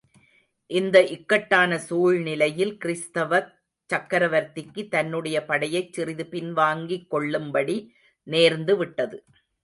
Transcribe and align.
இந்த 0.71 0.97
இக்கட்டான, 1.07 1.77
சூழ்நிலையில் 1.79 2.71
கிறிஸ்தவச் 2.77 3.51
சக்கரவர்த்திக்கு, 3.89 4.87
தன்னுடைய 4.87 5.37
படையைச் 5.45 5.93
சிறிது 5.93 6.25
பின்வாங்கிக் 6.31 7.07
கொள்ளும்படி 7.07 7.75
நேர்ந்துவிட்டது. 8.27 9.19